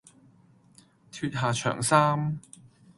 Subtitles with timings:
[1.11, 2.39] 脫下長衫，